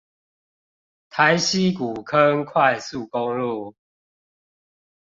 [1.11, 3.75] 台西古坑快速公路